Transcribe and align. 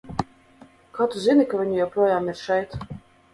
Kā 0.99 1.07
tu 1.11 1.21
zini, 1.25 1.45
ka 1.51 1.59
viņa 1.61 1.77
joprojām 1.81 2.33
ir 2.35 2.41
šeit? 2.41 2.75